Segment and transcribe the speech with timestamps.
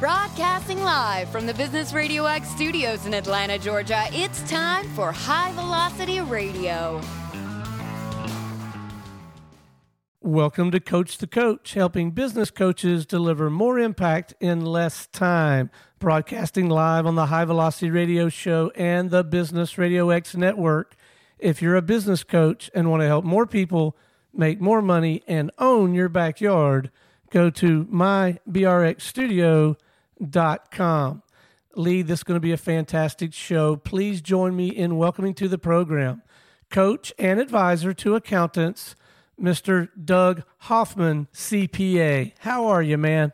[0.00, 5.52] Broadcasting live from the Business Radio X studios in Atlanta, Georgia, it's time for High
[5.52, 7.00] Velocity Radio.
[10.20, 15.70] Welcome to Coach the Coach, helping business coaches deliver more impact in less time.
[16.00, 20.96] Broadcasting live on the High Velocity Radio Show and the Business Radio X network.
[21.38, 23.96] If you're a business coach and want to help more people
[24.32, 26.90] make more money and own your backyard,
[27.30, 29.76] go to mybrxstudio.com
[30.70, 31.22] com.
[31.76, 33.76] Lee, this is going to be a fantastic show.
[33.76, 36.22] Please join me in welcoming to the program
[36.70, 38.96] coach and advisor to accountants,
[39.40, 39.88] Mr.
[40.02, 42.32] Doug Hoffman, CPA.
[42.38, 43.32] How are you, man?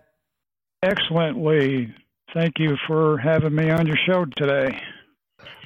[0.82, 1.94] Excellent, Lee.
[2.34, 4.78] Thank you for having me on your show today.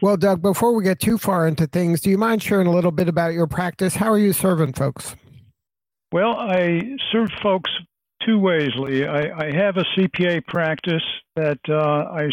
[0.02, 2.92] Well, Doug, before we get too far into things, do you mind sharing a little
[2.92, 3.94] bit about your practice?
[3.96, 5.14] How are you serving folks?
[6.12, 6.80] Well, I
[7.10, 7.70] serve folks
[8.24, 9.04] two ways, Lee.
[9.04, 11.02] I, I have a CPA practice
[11.36, 12.28] that uh, I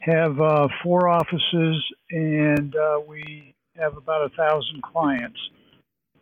[0.00, 5.38] have uh, four offices, and uh, we have about a thousand clients.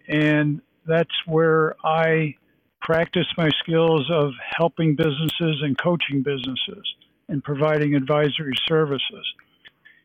[0.09, 2.35] And that's where I
[2.81, 6.95] practice my skills of helping businesses and coaching businesses
[7.29, 9.27] and providing advisory services.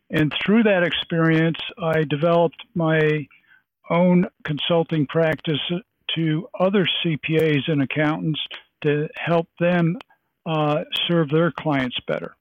[0.10, 3.28] And through that experience, I developed my
[3.90, 5.60] own consulting practice
[6.16, 8.40] to other CPAs and accountants
[8.86, 9.98] to help them
[10.46, 12.36] uh, serve their clients better.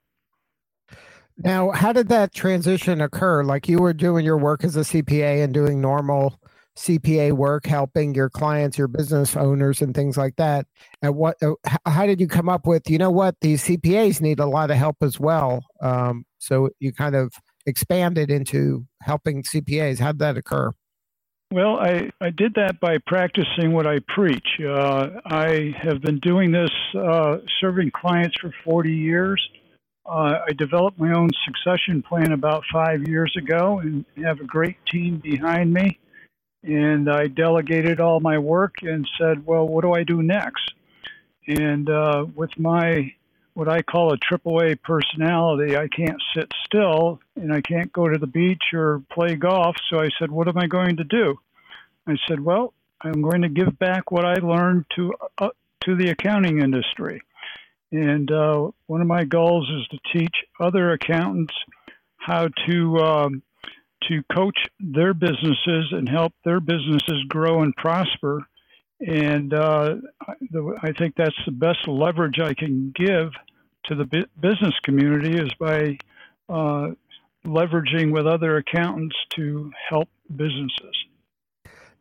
[1.36, 3.42] Now, how did that transition occur?
[3.42, 6.38] Like you were doing your work as a CPA and doing normal
[6.76, 10.66] CPA work, helping your clients, your business owners, and things like that.
[11.02, 11.36] And what?
[11.42, 11.54] Uh,
[11.86, 12.88] how did you come up with?
[12.88, 13.36] You know what?
[13.40, 15.64] These CPAs need a lot of help as well.
[15.80, 17.32] Um, so you kind of
[17.66, 19.98] expanded into helping CPAs.
[19.98, 20.72] How did that occur?
[21.54, 24.58] Well, I, I did that by practicing what I preach.
[24.60, 29.40] Uh, I have been doing this, uh, serving clients for 40 years.
[30.04, 34.78] Uh, I developed my own succession plan about five years ago and have a great
[34.90, 36.00] team behind me.
[36.64, 40.72] And I delegated all my work and said, well, what do I do next?
[41.46, 43.14] And uh, with my
[43.54, 45.76] what I call a AAA personality.
[45.76, 49.76] I can't sit still and I can't go to the beach or play golf.
[49.90, 51.36] So I said, What am I going to do?
[52.06, 55.48] I said, Well, I'm going to give back what I learned to, uh,
[55.84, 57.22] to the accounting industry.
[57.92, 61.54] And uh, one of my goals is to teach other accountants
[62.16, 63.42] how to um,
[64.08, 68.46] to coach their businesses and help their businesses grow and prosper
[69.06, 69.96] and uh,
[70.82, 73.32] I think that's the best leverage I can give
[73.86, 75.98] to the business community is by
[76.48, 76.92] uh,
[77.44, 80.96] leveraging with other accountants to help businesses.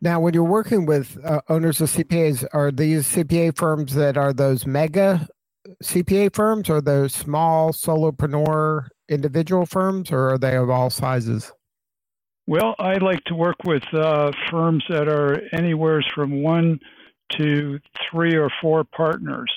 [0.01, 4.33] Now, when you're working with uh, owners of CPAs, are these CPA firms that are
[4.33, 5.27] those mega
[5.81, 11.53] CPA firms, or those small solopreneur individual firms, or are they of all sizes?
[12.45, 16.79] Well, I like to work with uh, firms that are anywhere from one
[17.37, 17.79] to
[18.11, 19.51] three or four partners.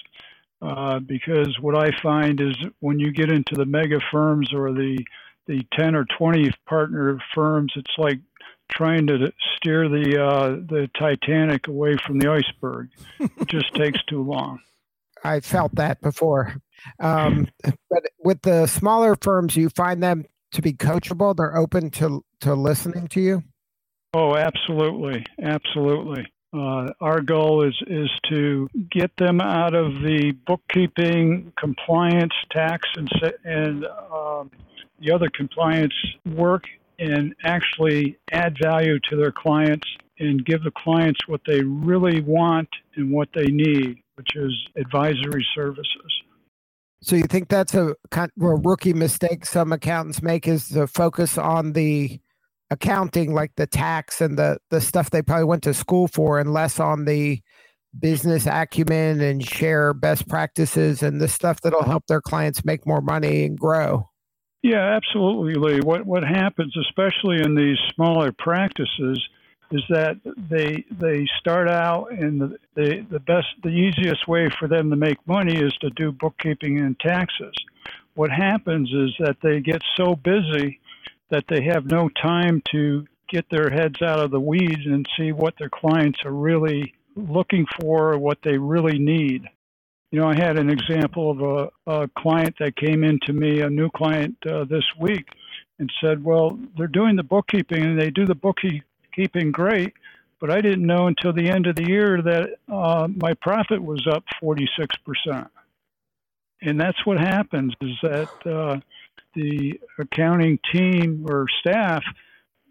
[0.62, 5.04] Uh, because what I find is when you get into the mega firms or the
[5.46, 8.18] the 10 or 20 partner firms, it's like
[8.72, 12.88] trying to steer the uh, the Titanic away from the iceberg.
[13.20, 14.60] it just takes too long.
[15.22, 16.56] I felt that before.
[17.00, 21.36] Um, but with the smaller firms, you find them to be coachable.
[21.36, 23.42] They're open to to listening to you.
[24.14, 26.26] Oh, absolutely, absolutely.
[26.54, 33.10] Uh, our goal is is to get them out of the bookkeeping, compliance, tax, and
[33.44, 34.50] and um,
[35.00, 36.64] the other compliance work,
[36.98, 39.86] and actually add value to their clients
[40.18, 45.46] and give the clients what they really want and what they need, which is advisory
[45.54, 46.22] services.
[47.02, 50.86] So you think that's a kind of a rookie mistake some accountants make is to
[50.86, 52.20] focus on the
[52.70, 56.52] accounting like the tax and the the stuff they probably went to school for and
[56.52, 57.40] less on the
[57.98, 63.00] business acumen and share best practices and the stuff that'll help their clients make more
[63.00, 64.08] money and grow.
[64.62, 65.80] Yeah, absolutely, Lee.
[65.80, 69.22] What what happens, especially in these smaller practices,
[69.70, 70.16] is that
[70.50, 75.18] they they start out and the, the best the easiest way for them to make
[75.26, 77.54] money is to do bookkeeping and taxes.
[78.14, 80.80] What happens is that they get so busy
[81.30, 85.32] that they have no time to get their heads out of the weeds and see
[85.32, 89.42] what their clients are really looking for, what they really need.
[90.12, 93.60] You know, I had an example of a, a client that came in to me,
[93.60, 95.26] a new client uh, this week,
[95.78, 98.82] and said, Well, they're doing the bookkeeping and they do the bookkeeping
[99.52, 99.94] great,
[100.40, 104.06] but I didn't know until the end of the year that uh, my profit was
[104.10, 105.48] up 46%.
[106.62, 108.78] and that's what happens is that uh,
[109.34, 112.02] the accounting team or staff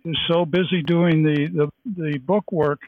[0.03, 1.69] is so busy doing the, the,
[2.01, 2.81] the book work,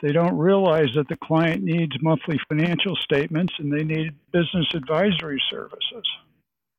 [0.00, 5.42] they don't realize that the client needs monthly financial statements and they need business advisory
[5.50, 6.06] services.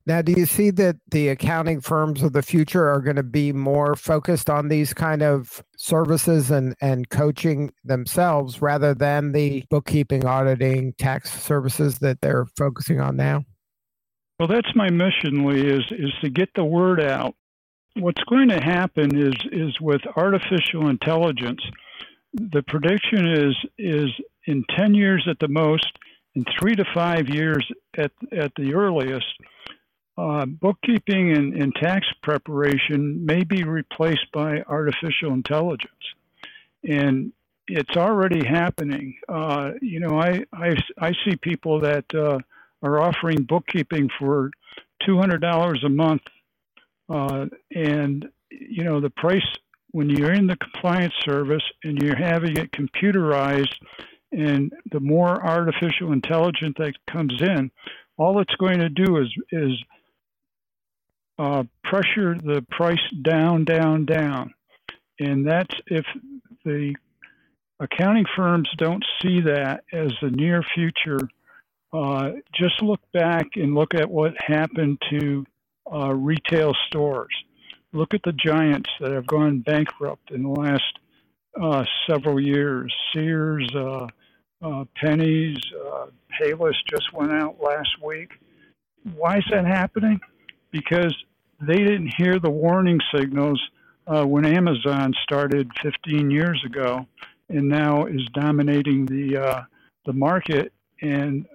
[0.07, 3.51] Now, do you see that the accounting firms of the future are going to be
[3.51, 10.23] more focused on these kind of services and, and coaching themselves rather than the bookkeeping,
[10.23, 13.43] auditing, tax services that they're focusing on now?
[14.39, 17.33] Well, that's my mission, Lee, is, is to get the word out.
[17.95, 21.61] What's going to happen is, is with artificial intelligence,
[22.33, 24.09] the prediction is, is
[24.45, 25.87] in 10 years at the most,
[26.35, 27.65] in three to five years
[27.97, 29.25] at, at the earliest,
[30.17, 35.91] uh, bookkeeping and, and, tax preparation may be replaced by artificial intelligence.
[36.87, 37.33] And
[37.67, 39.17] it's already happening.
[39.27, 42.37] Uh, you know, I, I, I, see people that uh,
[42.81, 44.51] are offering bookkeeping for
[45.05, 46.21] $200 a month.
[47.09, 49.45] Uh, and, you know, the price
[49.91, 53.73] when you're in the compliance service and you're having it computerized
[54.33, 57.71] and the more artificial intelligence that comes in,
[58.17, 59.71] all it's going to do is, is
[61.37, 64.53] uh, pressure the price down, down, down.
[65.19, 66.05] And that's if
[66.63, 66.95] the
[67.79, 71.19] accounting firms don't see that as the near future.
[71.93, 75.45] Uh, just look back and look at what happened to
[75.93, 77.33] uh, retail stores.
[77.93, 80.83] Look at the giants that have gone bankrupt in the last
[81.61, 82.93] uh, several years.
[83.13, 84.07] Sears, uh,
[84.61, 85.57] uh, Penney's,
[86.41, 88.31] Payless just went out last week.
[89.15, 90.19] Why is that happening?
[90.75, 91.15] Because
[91.61, 93.61] they didn't hear the warning signals
[94.07, 97.07] uh, when Amazon started 15 years ago,
[97.47, 99.61] and now is dominating the uh,
[100.05, 101.45] the market, and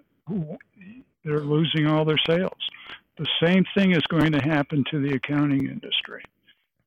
[1.24, 2.58] they're losing all their sales.
[3.18, 6.22] The same thing is going to happen to the accounting industry,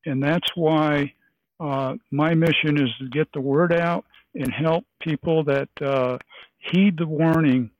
[0.04, 1.14] and that's why
[1.60, 4.04] uh, my mission is to get the word out
[4.34, 6.18] and help people that uh,
[6.58, 7.70] heed the warning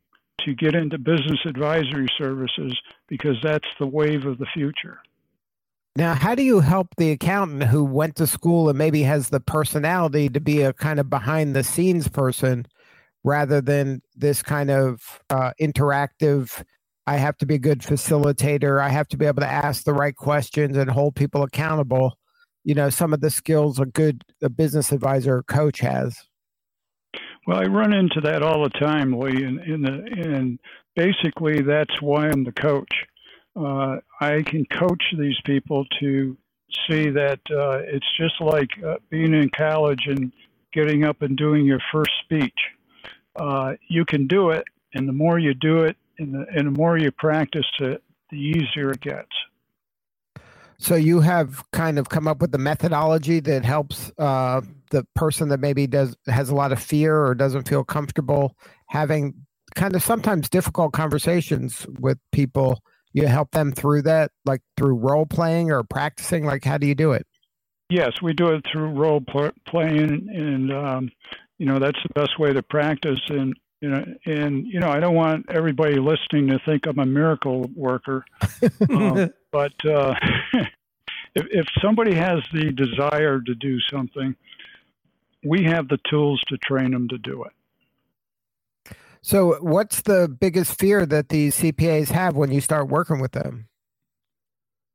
[0.40, 2.76] to get into business advisory services
[3.08, 5.00] because that's the wave of the future.
[5.96, 9.38] Now, how do you help the accountant who went to school and maybe has the
[9.38, 12.66] personality to be a kind of behind the scenes person
[13.22, 16.64] rather than this kind of uh, interactive?
[17.06, 18.80] I have to be a good facilitator.
[18.80, 22.18] I have to be able to ask the right questions and hold people accountable.
[22.64, 26.16] You know, some of the skills a good a business advisor or coach has.
[27.46, 30.58] Well, I run into that all the time, Lee, and, and, and
[30.96, 32.92] basically that's why I'm the coach.
[33.54, 36.36] Uh, I can coach these people to
[36.88, 40.32] see that uh, it's just like uh, being in college and
[40.72, 42.58] getting up and doing your first speech.
[43.36, 44.64] Uh, you can do it,
[44.94, 48.36] and the more you do it, and the, and the more you practice it, the
[48.36, 49.28] easier it gets.
[50.84, 54.60] So you have kind of come up with the methodology that helps uh,
[54.90, 58.54] the person that maybe does has a lot of fear or doesn't feel comfortable
[58.88, 59.32] having
[59.74, 62.82] kind of sometimes difficult conversations with people.
[63.14, 66.44] You help them through that, like through role playing or practicing.
[66.44, 67.26] Like, how do you do it?
[67.88, 69.22] Yes, we do it through role
[69.66, 71.10] playing, and um,
[71.56, 73.20] you know that's the best way to practice.
[73.30, 77.06] And you know, and you know, I don't want everybody listening to think I'm a
[77.06, 78.24] miracle worker,
[78.90, 80.14] um, but uh,
[81.34, 84.34] if, if somebody has the desire to do something,
[85.44, 87.52] we have the tools to train them to do it.
[89.20, 93.68] So, what's the biggest fear that these CPAs have when you start working with them?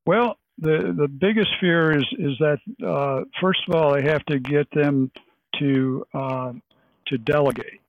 [0.05, 4.39] Well, the the biggest fear is is that uh, first of all, I have to
[4.39, 5.11] get them
[5.59, 6.53] to uh,
[7.07, 7.81] to delegate.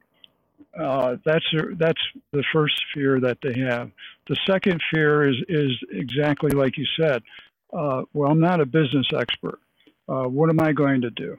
[0.79, 1.45] Uh, that's
[1.77, 2.01] that's
[2.33, 3.91] the first fear that they have.
[4.29, 7.23] The second fear is is exactly like you said.
[7.73, 9.61] Uh, well, I'm not a business expert.
[10.09, 11.37] Uh, what am I going to do?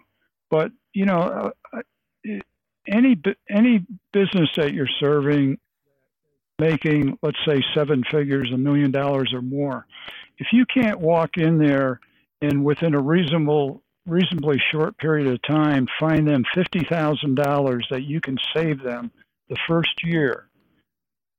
[0.49, 1.81] But you know, uh,
[2.87, 3.17] any
[3.49, 5.57] any business that you're serving,
[6.59, 9.85] making let's say seven figures, a million dollars or more,
[10.37, 11.99] if you can't walk in there
[12.41, 18.35] and within a reasonable reasonably short period of time find them $50,000 that you can
[18.55, 19.11] save them
[19.47, 20.49] the first year,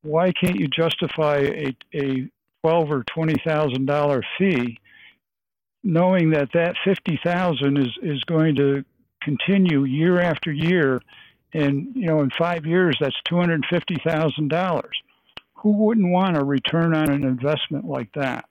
[0.02, 2.28] why can't you justify a, a
[2.62, 4.78] twelve or twenty thousand dollar fee,
[5.82, 8.84] knowing that that fifty thousand is is going to
[9.22, 11.00] continue year after year,
[11.52, 14.96] and you know in five years that's two hundred fifty thousand dollars.
[15.56, 18.46] Who wouldn't want a return on an investment like that?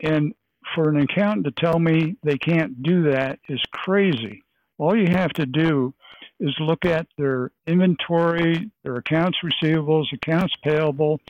[0.00, 0.34] And
[0.74, 4.44] for an accountant to tell me they can't do that is crazy.
[4.78, 5.92] All you have to do
[6.40, 11.20] is look at their inventory, their accounts receivables, accounts payable,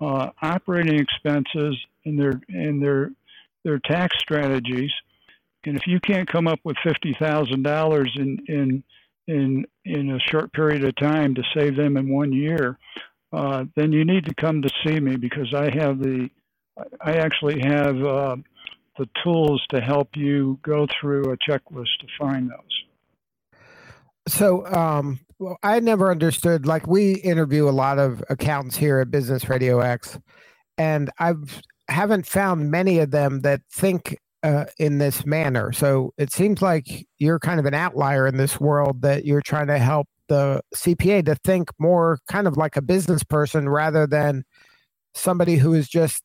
[0.00, 3.10] uh, operating expenses and their and their
[3.64, 4.90] their tax strategies.
[5.64, 8.84] And if you can't come up with fifty thousand dollars in in
[9.26, 12.78] in in a short period of time to save them in one year,
[13.32, 16.30] uh, then you need to come to see me because I have the
[17.00, 18.36] I actually have uh,
[18.98, 23.54] the tools to help you go through a checklist to find those.
[24.28, 26.66] So, um, well, I never understood.
[26.66, 30.18] Like, we interview a lot of accountants here at Business Radio X,
[30.76, 35.72] and I've haven't found many of them that think uh, in this manner.
[35.72, 39.66] So it seems like you're kind of an outlier in this world that you're trying
[39.68, 44.44] to help the CPA to think more kind of like a business person rather than
[45.14, 46.22] somebody who is just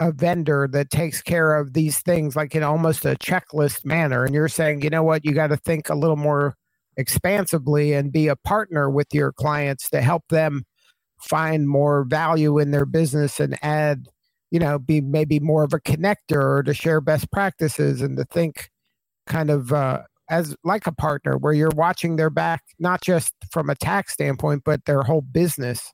[0.00, 4.24] a vendor that takes care of these things like in almost a checklist manner.
[4.24, 6.54] And you're saying, you know what, you got to think a little more
[6.96, 10.64] expansively and be a partner with your clients to help them
[11.20, 14.06] find more value in their business and add,
[14.50, 18.24] you know, be maybe more of a connector or to share best practices and to
[18.24, 18.70] think
[19.26, 23.70] kind of uh, as like a partner where you're watching their back, not just from
[23.70, 25.92] a tax standpoint, but their whole business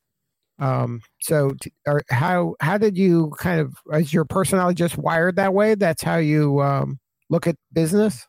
[0.59, 1.53] um, so,
[1.87, 5.75] or how how did you kind of is your personality just wired that way?
[5.75, 8.27] That's how you um, look at business.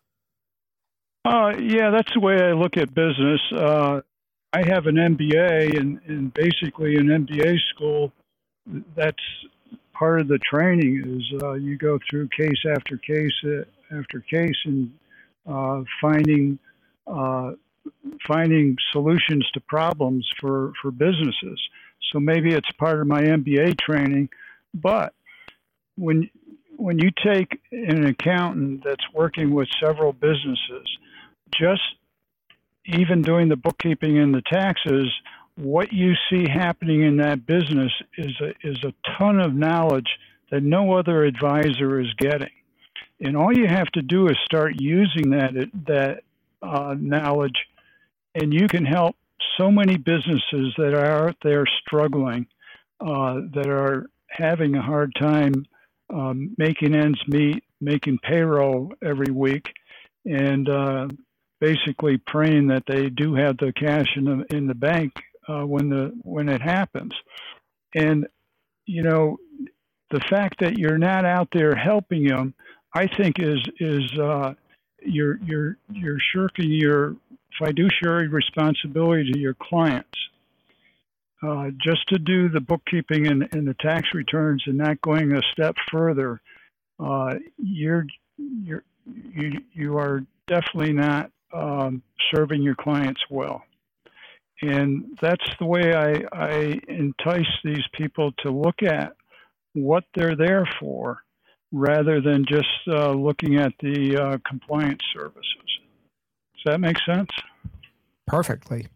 [1.23, 3.41] Uh, yeah, that's the way I look at business.
[3.51, 4.01] Uh,
[4.53, 8.11] I have an MBA, and, and basically, an MBA school,
[8.95, 9.17] that's
[9.97, 14.57] part of the training is uh, you go through case after case uh, after case
[14.65, 14.91] and
[15.47, 16.59] uh, finding
[17.07, 17.51] uh,
[18.27, 21.59] finding solutions to problems for for businesses.
[22.11, 24.29] So maybe it's part of my MBA training.
[24.73, 25.13] But
[25.97, 26.29] when
[26.77, 30.97] when you take an accountant that's working with several businesses,
[31.51, 31.81] just
[32.85, 35.11] even doing the bookkeeping and the taxes,
[35.57, 40.07] what you see happening in that business is a, is a ton of knowledge
[40.51, 42.51] that no other advisor is getting.
[43.21, 45.53] And all you have to do is start using that
[45.87, 46.23] that
[46.61, 47.55] uh, knowledge,
[48.33, 49.15] and you can help
[49.57, 52.47] so many businesses that are out there struggling,
[52.99, 55.53] uh, that are having a hard time
[56.13, 59.71] um, making ends meet, making payroll every week,
[60.25, 61.07] and uh,
[61.61, 65.13] basically praying that they do have the cash in the in the bank
[65.47, 67.13] uh, when the when it happens.
[67.93, 68.27] And
[68.85, 69.37] you know,
[70.11, 72.53] the fact that you're not out there helping them,
[72.93, 74.53] I think is is uh,
[75.01, 77.15] you're you're you're shirking your
[77.59, 80.09] fiduciary responsibility to your clients.
[81.43, 85.41] Uh, just to do the bookkeeping and, and, the tax returns and not going a
[85.51, 86.41] step further,
[86.99, 88.05] uh, you're,
[88.37, 92.01] you're, you, you are definitely not um,
[92.33, 93.63] serving your clients well.
[94.61, 99.15] And that's the way I, I entice these people to look at
[99.73, 101.19] what they're there for
[101.71, 105.79] rather than just uh, looking at the uh, compliance services
[106.55, 107.29] Does that make sense?
[108.25, 108.87] Perfectly.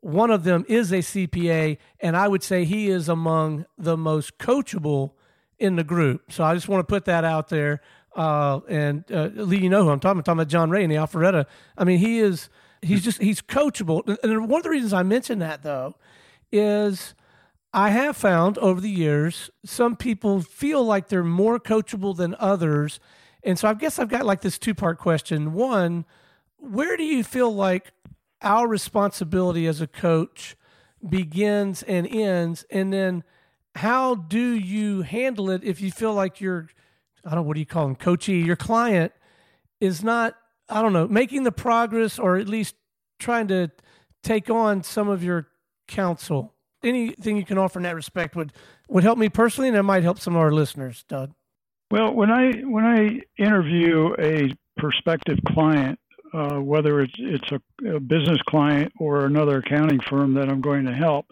[0.00, 4.38] one of them is a CPA, and I would say he is among the most
[4.38, 5.12] coachable
[5.58, 6.30] in the group.
[6.30, 7.80] So I just want to put that out there.
[8.14, 10.18] Uh, and uh, Lee, you know who I'm talking.
[10.18, 11.46] I'm talking about John Ray in the Alpharetta.
[11.76, 12.48] I mean, he is.
[12.82, 14.06] He's just he's coachable.
[14.22, 15.94] And one of the reasons I mention that though
[16.52, 17.14] is
[17.72, 23.00] I have found over the years some people feel like they're more coachable than others.
[23.42, 25.54] And so I guess I've got like this two part question.
[25.54, 26.04] One,
[26.58, 27.92] where do you feel like
[28.42, 30.56] our responsibility as a coach
[31.06, 32.64] begins and ends?
[32.70, 33.24] And then
[33.74, 36.68] how do you handle it if you feel like you're,
[37.24, 38.38] I don't know, what do you call them, coachy?
[38.38, 39.12] Your client
[39.80, 40.34] is not,
[40.68, 42.74] I don't know, making the progress or at least
[43.18, 43.70] trying to
[44.22, 45.48] take on some of your
[45.86, 46.54] counsel?
[46.82, 48.52] Anything you can offer in that respect would
[48.88, 51.32] would help me personally, and it might help some of our listeners, Doug.
[51.90, 55.98] Well, when I when I interview a prospective client,
[56.34, 60.84] uh, whether it's it's a, a, business client or another accounting firm that I'm going
[60.84, 61.26] to help,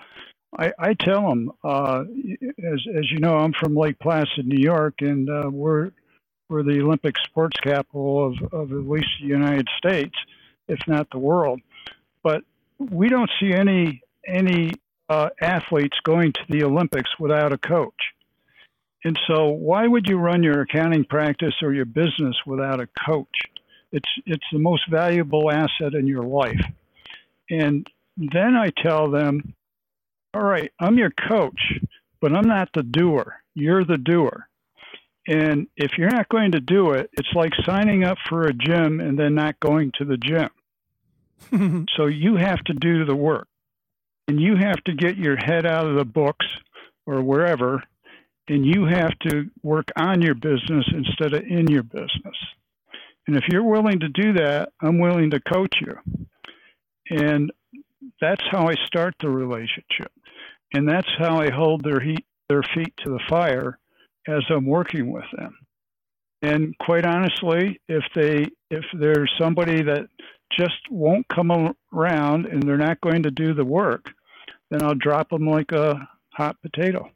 [0.58, 4.96] I, I tell them, uh, as as you know, I'm from Lake Placid, New York,
[5.00, 5.92] and uh, we're
[6.48, 10.14] we're the Olympic sports capital of, of at least the United States,
[10.68, 11.60] if not the world.
[12.22, 12.42] But
[12.78, 14.72] we don't see any any
[15.08, 17.94] uh, athletes going to the Olympics without a coach.
[19.04, 23.26] And so, why would you run your accounting practice or your business without a coach?
[23.90, 26.60] It's it's the most valuable asset in your life.
[27.50, 29.54] And then I tell them,
[30.34, 31.60] all right, I'm your coach,
[32.20, 33.36] but I'm not the doer.
[33.54, 34.48] You're the doer.
[35.26, 39.00] And if you're not going to do it, it's like signing up for a gym
[39.00, 41.86] and then not going to the gym.
[41.96, 43.46] so you have to do the work.
[44.28, 46.46] And you have to get your head out of the books
[47.06, 47.82] or wherever,
[48.48, 52.36] and you have to work on your business instead of in your business.
[53.26, 55.96] And if you're willing to do that, I'm willing to coach you.
[57.10, 57.52] And
[58.20, 60.12] that's how I start the relationship.
[60.74, 63.78] And that's how I hold their heat their feet to the fire
[64.28, 65.56] as I'm working with them.
[66.42, 70.08] And quite honestly, if they if there's somebody that
[70.58, 74.06] just won't come around and they're not going to do the work,
[74.70, 77.10] then I'll drop them like a hot potato.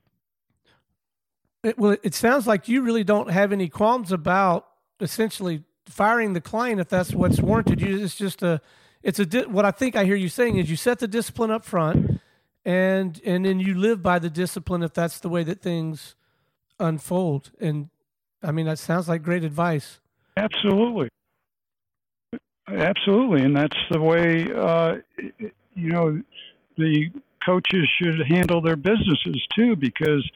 [1.63, 4.67] It, well, it sounds like you really don't have any qualms about
[5.01, 7.81] essentially firing the client if that's what's warranted.
[7.81, 8.61] You, it's just a,
[9.03, 9.25] it's a.
[9.49, 12.16] What I think I hear you saying is you set the discipline up front,
[12.67, 16.17] and and then you live by the discipline if that's the way that things
[16.81, 17.53] unfold.
[17.61, 17.89] And
[18.43, 20.01] I mean, that sounds like great advice.
[20.37, 21.09] Absolutely,
[22.69, 24.97] absolutely, and that's the way uh,
[25.75, 26.21] you know
[26.77, 27.11] the
[27.45, 30.29] coaches should handle their businesses too, because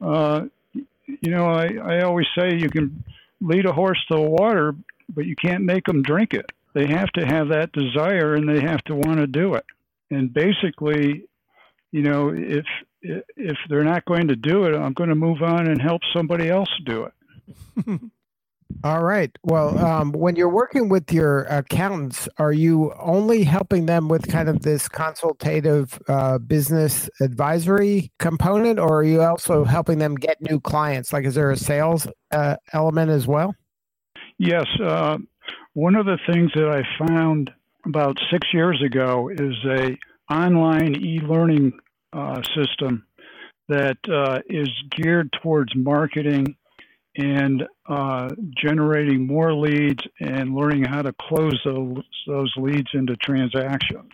[0.00, 0.42] uh,
[0.72, 3.04] you know I, I always say you can
[3.40, 4.76] lead a horse to water,
[5.12, 6.46] but you can't make them drink it.
[6.74, 9.66] They have to have that desire and they have to want to do it.
[10.10, 11.24] And basically,
[11.92, 12.66] you know, if
[13.02, 16.48] if they're not going to do it, I'm going to move on and help somebody
[16.48, 18.00] else do it.
[18.84, 19.30] All right.
[19.42, 24.48] Well, um, when you're working with your accountants, are you only helping them with kind
[24.48, 30.58] of this consultative uh, business advisory component, or are you also helping them get new
[30.58, 31.12] clients?
[31.12, 33.54] Like, is there a sales uh, element as well?
[34.38, 34.66] Yes.
[34.82, 35.18] Uh,
[35.74, 37.50] one of the things that I found
[37.86, 39.96] about six years ago is a
[40.30, 41.72] online e-learning
[42.12, 43.06] uh, system
[43.68, 46.56] that uh, is geared towards marketing
[47.16, 54.10] and uh, generating more leads and learning how to close those, those leads into transactions.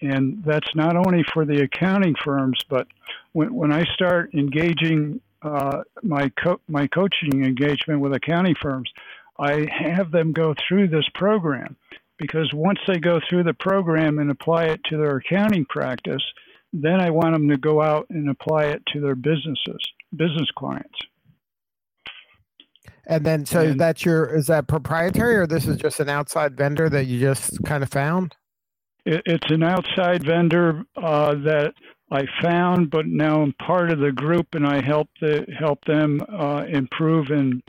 [0.00, 2.86] And that's not only for the accounting firms, but
[3.32, 8.90] when, when I start engaging uh, my co- my coaching engagement with accounting firms,
[9.38, 11.76] I have them go through this program
[12.18, 16.22] because once they go through the program and apply it to their accounting practice,
[16.72, 19.80] then I want them to go out and apply it to their businesses,
[20.14, 20.98] business clients.
[23.06, 26.56] And then, so and, that's your is that proprietary, or this is just an outside
[26.56, 28.34] vendor that you just kind of found?
[29.04, 31.74] It, it's an outside vendor uh, that
[32.10, 36.20] I found, but now I'm part of the group, and I help the help them
[36.32, 37.62] uh, improve and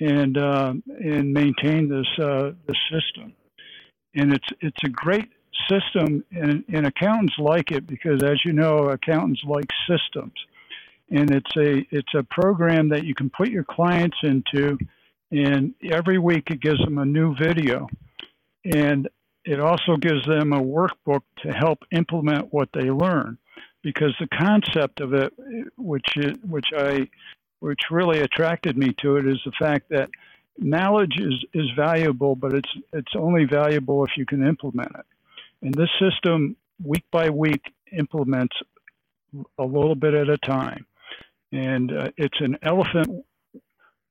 [0.00, 3.34] and uh, and maintain this uh, this system.
[4.14, 5.28] And it's it's a great
[5.68, 10.34] system, and, and accountants like it because, as you know, accountants like systems.
[11.10, 14.78] And it's a it's a program that you can put your clients into
[15.30, 17.88] and every week it gives them a new video.
[18.64, 19.08] And
[19.44, 23.38] it also gives them a workbook to help implement what they learn.
[23.82, 25.32] Because the concept of it
[25.76, 26.06] which
[26.48, 27.08] which I
[27.60, 30.08] which really attracted me to it is the fact that
[30.58, 35.06] knowledge is is valuable but it's it's only valuable if you can implement it
[35.62, 37.62] and this system week by week
[37.96, 38.54] implements
[39.58, 40.86] a little bit at a time
[41.54, 43.24] and uh, it's an elephant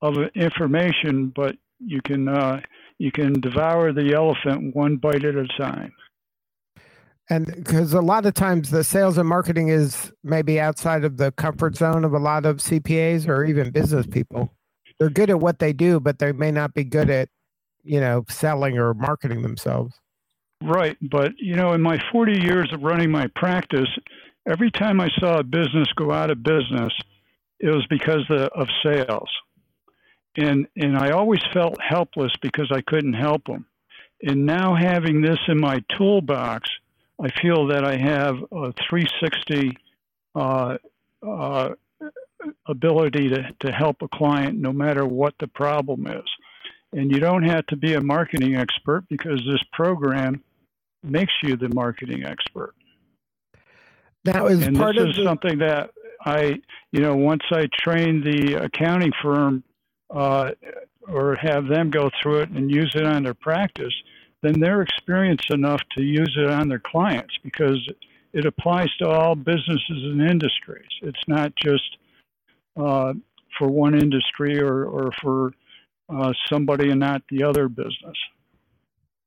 [0.01, 2.61] of information, but you can uh,
[2.97, 5.93] you can devour the elephant one bite at a time.
[7.29, 11.31] And because a lot of times the sales and marketing is maybe outside of the
[11.31, 14.53] comfort zone of a lot of CPAs or even business people.
[14.99, 17.29] They're good at what they do, but they may not be good at,
[17.83, 19.95] you know, selling or marketing themselves.
[20.61, 20.97] Right.
[21.01, 23.89] But, you know, in my 40 years of running my practice,
[24.47, 26.93] every time I saw a business go out of business,
[27.59, 29.29] it was because of sales.
[30.35, 33.65] And, and I always felt helpless because I couldn't help them.
[34.23, 36.69] And now having this in my toolbox,
[37.21, 39.77] I feel that I have a 360
[40.35, 40.77] uh,
[41.25, 41.69] uh,
[42.67, 46.25] ability to, to help a client no matter what the problem is.
[46.91, 50.43] And you don't have to be a marketing expert because this program
[51.01, 52.75] makes you the marketing expert.
[54.25, 55.91] Now, is and part this of is the, something that
[56.25, 59.63] I, you know, once I train the accounting firm
[60.09, 60.51] uh,
[61.07, 63.93] or have them go through it and use it on their practice,
[64.41, 67.79] then they're experienced enough to use it on their clients because
[68.33, 70.89] it applies to all businesses and industries.
[71.01, 71.97] It's not just
[72.77, 73.13] uh,
[73.57, 75.53] for one industry or, or for
[76.13, 78.17] uh, somebody and not the other business.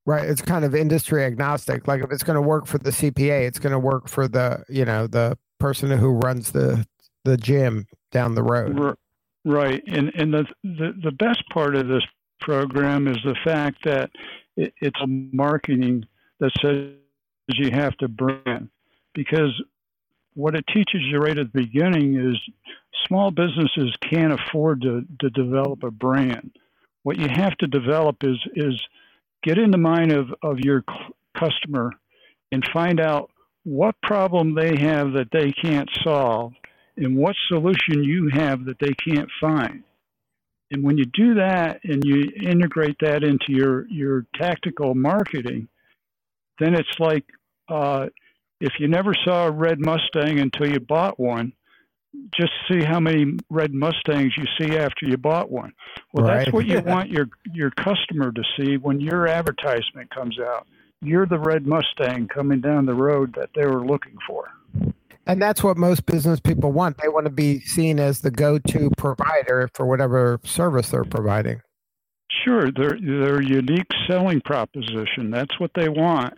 [0.05, 0.29] right?
[0.29, 1.87] It's kind of industry agnostic.
[1.89, 4.65] Like if it's going to work for the CPA, it's going to work for the
[4.69, 6.87] you know the person who runs the
[7.25, 8.97] the gym down the road.
[9.45, 12.03] Right, and and the, the the best part of this
[12.41, 14.11] program is the fact that
[14.57, 16.05] it, it's a marketing
[16.41, 16.95] that says
[17.49, 18.69] you have to brand,
[19.15, 19.53] because
[20.37, 22.39] what it teaches you right at the beginning is
[23.07, 26.53] small businesses can't afford to to develop a brand.
[27.03, 28.81] What you have to develop is is
[29.43, 30.85] get in the mind of of your
[31.37, 31.93] customer
[32.53, 33.31] and find out
[33.65, 36.53] what problem they have that they can't solve
[36.97, 39.83] and what solution you have that they can't find.
[40.71, 45.69] And when you do that and you integrate that into your, your tactical marketing,
[46.59, 47.25] then it's like
[47.69, 48.07] uh,
[48.61, 51.53] if you never saw a red Mustang until you bought one,
[52.37, 55.73] just see how many red Mustangs you see after you bought one.
[56.13, 60.67] Well, that's what you want your, your customer to see when your advertisement comes out.
[61.03, 64.49] You're the red Mustang coming down the road that they were looking for.
[65.27, 66.99] And that's what most business people want.
[66.99, 71.61] They want to be seen as the go-to provider for whatever service they're providing.
[72.45, 75.31] Sure, their their unique selling proposition.
[75.31, 76.35] That's what they want.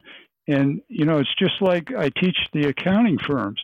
[0.48, 3.60] And you know, it's just like I teach the accounting firms.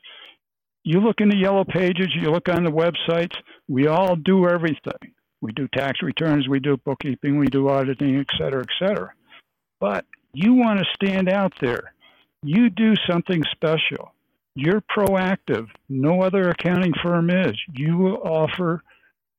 [0.85, 3.35] You look in the yellow pages, you look on the websites,
[3.69, 5.15] we all do everything.
[5.41, 9.13] We do tax returns, we do bookkeeping, we do auditing, et cetera, et cetera.
[9.81, 11.95] But you want to stand out there.
[12.43, 14.13] You do something special.
[14.55, 15.67] You're proactive.
[15.89, 17.55] No other accounting firm is.
[17.75, 18.83] You offer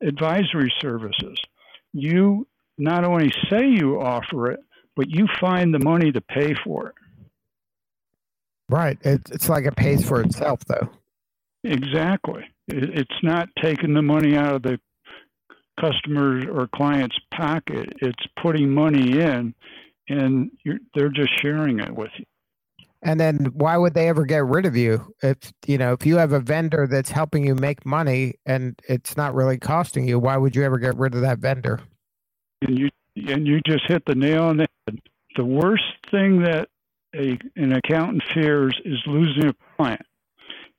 [0.02, 1.40] advisory services.
[1.94, 4.60] You not only say you offer it,
[4.96, 6.96] but you find the money to pay for it.
[8.70, 8.98] Right.
[9.02, 10.90] It, it's like it pays for itself, though.
[11.64, 12.44] Exactly.
[12.68, 14.80] It- It's not taking the money out of the
[15.80, 17.94] customer's or client's pocket.
[18.02, 19.54] It's putting money in,
[20.10, 22.26] and you're, they're just sharing it with you.
[23.02, 26.18] And then why would they ever get rid of you if you know if you
[26.18, 30.18] have a vendor that's helping you make money and it's not really costing you?
[30.18, 31.82] Why would you ever get rid of that vendor?
[32.64, 32.90] And you
[33.28, 35.00] and you just hit the nail on the head.
[35.36, 36.70] The worst thing that
[37.16, 40.06] a an accountant fears is losing a client.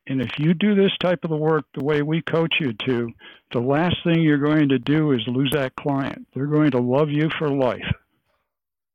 [0.08, 3.10] And if you do this type of the work the way we coach you to,
[3.52, 6.26] the last thing you're going to do is lose that client.
[6.34, 7.84] They're going to love you for life.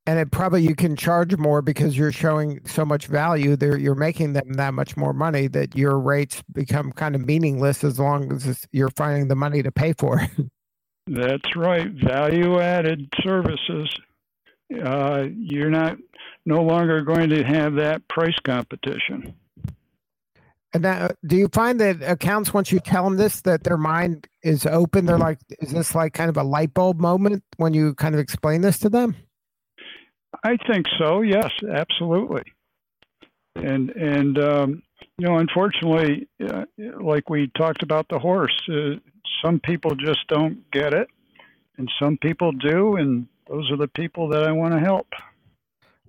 [0.07, 3.55] And it probably you can charge more because you're showing so much value.
[3.55, 7.83] There, you're making them that much more money that your rates become kind of meaningless
[7.83, 10.29] as long as you're finding the money to pay for it.
[11.07, 11.87] That's right.
[11.91, 13.93] Value added services.
[14.83, 15.97] Uh, you're not
[16.45, 19.35] no longer going to have that price competition.
[20.73, 24.27] And now, do you find that accounts once you tell them this that their mind
[24.41, 25.05] is open?
[25.05, 28.21] They're like, is this like kind of a light bulb moment when you kind of
[28.21, 29.15] explain this to them?
[30.43, 31.21] I think so.
[31.21, 32.43] Yes, absolutely.
[33.55, 34.83] And and um,
[35.17, 36.63] you know, unfortunately, uh,
[37.01, 38.95] like we talked about the horse, uh,
[39.43, 41.07] some people just don't get it,
[41.77, 45.07] and some people do, and those are the people that I want to help.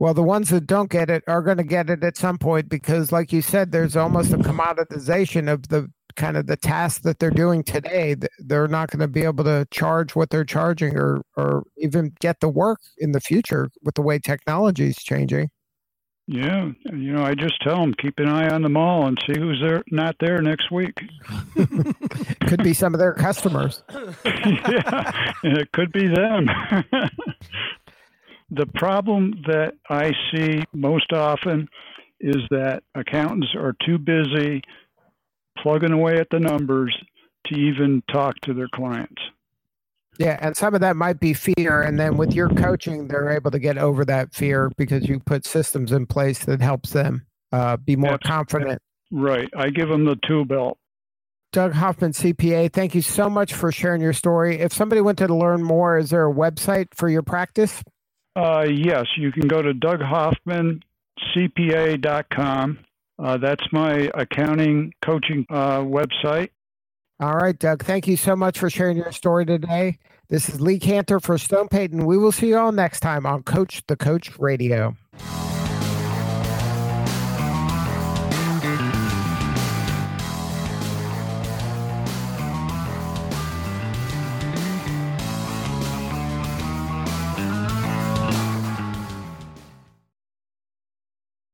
[0.03, 2.69] Well, the ones that don't get it are going to get it at some point
[2.69, 7.21] because, like you said, there's almost a commoditization of the kind of the task that
[7.21, 8.17] they're doing today.
[8.41, 12.41] They're not going to be able to charge what they're charging or or even get
[12.41, 15.51] the work in the future with the way technology is changing.
[16.27, 19.38] Yeah, you know, I just tell them keep an eye on the mall and see
[19.38, 21.01] who's there not there next week.
[22.49, 23.85] Could be some of their customers.
[24.25, 26.49] yeah, and it could be them.
[28.55, 31.69] the problem that I see most often
[32.21, 34.62] is that accountants are too busy
[35.59, 36.95] plugging away at the numbers
[37.47, 39.21] to even talk to their clients.
[40.19, 43.51] Yeah, and some of that might be fear, and then with your coaching, they're able
[43.51, 47.79] to get over that fear because you put systems in place that helps them uh,
[47.79, 48.81] be more Abs- confident.
[49.11, 49.49] Right.
[49.57, 50.79] I give them the tool belt.
[51.53, 54.61] Doug Hoffman, CPA, thank you so much for sharing your story.
[54.61, 57.83] If somebody wanted to learn more, is there a website for your practice?
[58.35, 60.83] Uh, yes, you can go to Doug Hoffman
[61.35, 62.79] CPA.com.
[63.18, 66.51] Uh, that's my accounting coaching uh, website.
[67.21, 67.85] All right, Doug.
[67.85, 69.99] Thank you so much for sharing your story today.
[70.29, 72.05] This is Lee Kantor for Stone Payton.
[72.05, 74.97] We will see you all next time on Coach the Coach Radio.